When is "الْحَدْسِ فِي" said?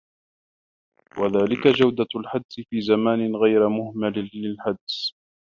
2.15-2.81